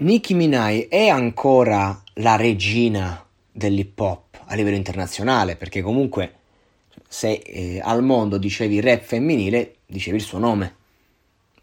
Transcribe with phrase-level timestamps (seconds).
[0.00, 6.36] Nicki Minaj è ancora la regina dell'hip hop a livello internazionale, perché comunque
[7.06, 10.76] se eh, al mondo dicevi rap femminile, dicevi il suo nome.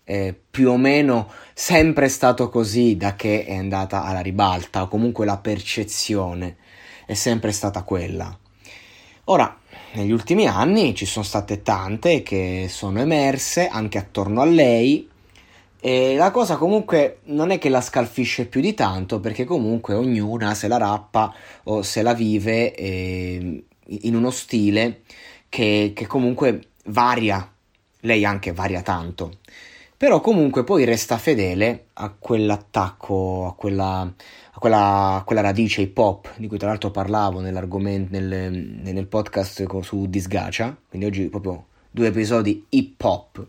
[0.03, 5.25] Eh, più o meno sempre stato così da che è andata alla ribalta, o comunque
[5.25, 6.57] la percezione
[7.07, 8.37] è sempre stata quella.
[9.25, 9.59] Ora,
[9.93, 15.09] negli ultimi anni ci sono state tante che sono emerse anche attorno a lei
[15.79, 20.55] e la cosa comunque non è che la scalfisce più di tanto perché comunque ognuna
[20.55, 25.01] se la rappa o se la vive eh, in uno stile
[25.49, 27.49] che, che comunque varia,
[28.01, 29.39] lei anche varia tanto.
[29.95, 35.97] Però comunque poi resta fedele a quell'attacco, a quella, a quella, a quella radice hip
[35.97, 37.67] hop di cui tra l'altro parlavo nel,
[38.09, 43.47] nel podcast su Disgacia, quindi oggi proprio due episodi hip hop.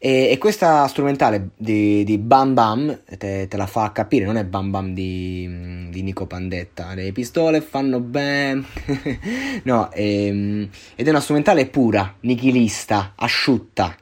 [0.00, 4.44] E, e questa strumentale di, di Bam Bam te, te, la fa capire, non è
[4.44, 8.64] Bam Bam di, di Nico Pandetta, le pistole fanno bam,
[9.64, 13.96] no, e, ehm, ed è una strumentale pura, nichilista, asciutta.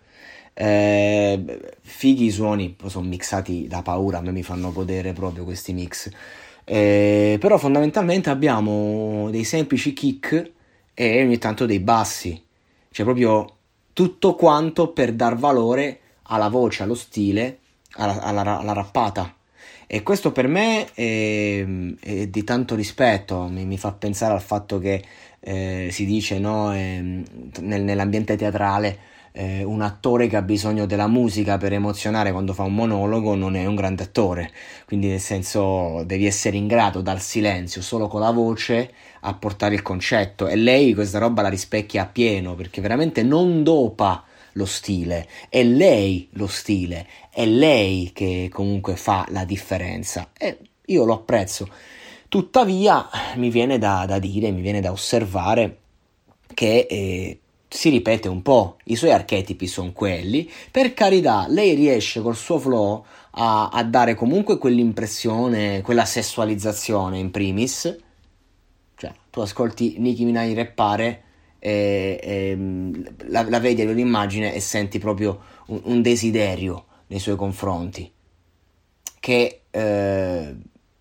[0.52, 5.72] Eh, fighi i suoni, sono mixati da paura, a me mi fanno godere proprio questi
[5.72, 6.10] mix.
[6.64, 10.52] Eh, però fondamentalmente abbiamo dei semplici kick
[10.92, 12.42] e ogni tanto dei bassi,
[12.90, 13.55] cioè proprio
[13.96, 17.60] tutto quanto per dar valore alla voce, allo stile,
[17.92, 19.34] alla, alla, alla rappata.
[19.86, 21.66] E questo per me è,
[22.00, 25.02] è di tanto rispetto, mi, mi, fa pensare al fatto che
[25.40, 27.22] eh, si dice no, eh,
[27.60, 28.98] nel, nell'ambiente teatrale
[29.36, 33.54] eh, un attore che ha bisogno della musica per emozionare quando fa un monologo non
[33.54, 34.50] è un grande attore,
[34.86, 39.74] quindi nel senso devi essere in grado dal silenzio, solo con la voce, a portare
[39.74, 40.48] il concetto.
[40.48, 45.62] E lei questa roba la rispecchia a pieno perché veramente non dopa lo stile, è
[45.62, 50.30] lei lo stile, è lei che comunque fa la differenza.
[50.36, 51.68] E io lo apprezzo.
[52.28, 53.06] Tuttavia
[53.36, 55.80] mi viene da, da dire, mi viene da osservare
[56.54, 62.20] che eh, si ripete un po', i suoi archetipi sono quelli, per carità, lei riesce
[62.20, 67.96] col suo flow a, a dare comunque quell'impressione, quella sessualizzazione in primis,
[68.96, 71.22] cioè tu ascolti Nicki Minaj rappare
[71.58, 72.58] e, e
[73.26, 78.10] la, la, vedi all'immagine e senti proprio un, un, desiderio nei suoi confronti,
[79.18, 80.56] che eh,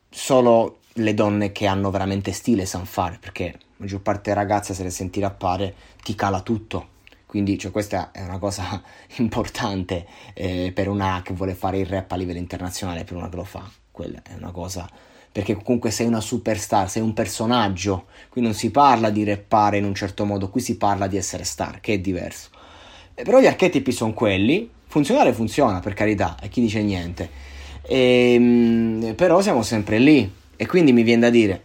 [0.09, 4.74] solo le donne che hanno veramente stile sanno fare, perché la maggior parte delle ragazze
[4.74, 5.74] se le senti rappare
[6.04, 6.94] ti cala tutto.
[7.26, 8.82] Quindi cioè, questa è una cosa
[9.18, 13.36] importante eh, per una che vuole fare il rap a livello internazionale, per una che
[13.36, 13.70] lo fa.
[13.92, 14.90] Quella è una cosa
[15.36, 18.06] perché comunque sei una superstar, sei un personaggio.
[18.30, 21.44] Qui non si parla di rappare in un certo modo, qui si parla di essere
[21.44, 22.52] star, che è diverso.
[23.14, 27.30] Eh, però gli archetipi sono quelli, funzionare funziona per carità, e chi dice niente.
[27.82, 31.64] E, ehm, però siamo sempre lì e quindi mi viene da dire,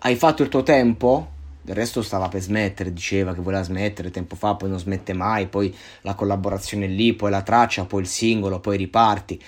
[0.00, 1.30] hai fatto il tuo tempo?
[1.62, 5.46] Del resto stava per smettere, diceva che voleva smettere tempo fa, poi non smette mai,
[5.46, 9.42] poi la collaborazione lì, poi la traccia, poi il singolo, poi riparti.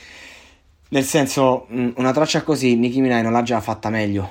[0.88, 4.30] Nel senso, mm, una traccia così Nicki Minaj non l'ha già fatta meglio?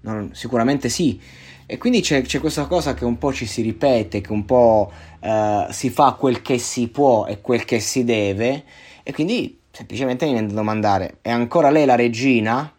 [0.00, 1.20] No, sicuramente sì.
[1.66, 4.90] E quindi c'è, c'è, questa cosa che un po' ci si ripete, che un po'
[5.20, 8.64] eh, si fa quel che si può e quel che si deve,
[9.02, 12.72] e quindi semplicemente mi viene da domandare, è ancora lei la regina?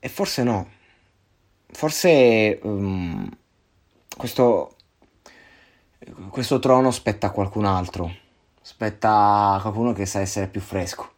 [0.00, 0.68] E forse no.
[1.70, 3.28] Forse um,
[4.16, 4.76] questo,
[6.30, 8.12] questo trono spetta a qualcun altro.
[8.60, 11.10] Spetta a qualcuno che sa essere più fresco.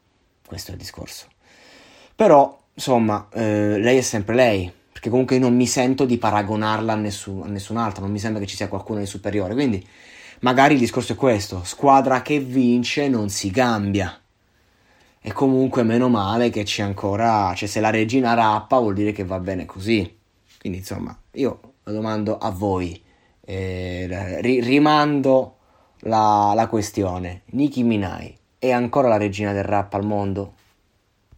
[0.47, 1.27] Questo è il discorso.
[2.15, 4.73] Però, insomma, eh, lei è sempre lei.
[4.93, 8.03] Perché comunque io non mi sento di paragonarla a nessun, a nessun altro.
[8.03, 9.55] Non mi sembra che ci sia qualcuno di superiore.
[9.55, 9.87] Quindi,
[10.41, 14.20] magari il discorso è questo: squadra che vince non si cambia.
[15.23, 19.25] E comunque meno male che c'è ancora, cioè se la regina rappa vuol dire che
[19.25, 20.19] va bene così.
[20.59, 23.03] Quindi insomma, io lo domando a voi,
[23.43, 25.57] eh, ri- rimando
[26.01, 27.43] la, la questione.
[27.51, 30.55] Nicki Minaj è ancora la regina del rap al mondo?